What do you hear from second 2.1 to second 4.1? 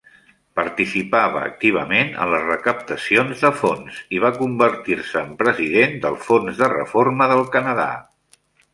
en les recaptacions de fons